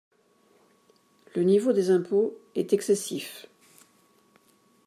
Le 1.35 1.43
niveau 1.43 1.73
des 1.73 1.91
impôts 1.91 2.35
est 2.55 2.73
excessif. 2.73 3.45